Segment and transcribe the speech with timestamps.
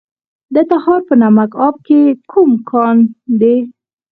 [0.53, 2.01] د تخار په نمک اب کې
[2.31, 2.97] کوم کان
[3.39, 3.57] دی؟